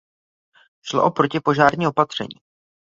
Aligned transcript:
Šlo 0.81 1.03
o 1.05 1.11
protipožární 1.11 1.87
opatření. 1.87 2.35